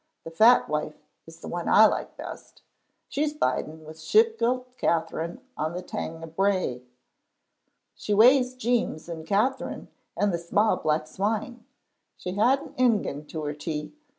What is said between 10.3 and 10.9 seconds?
the sma'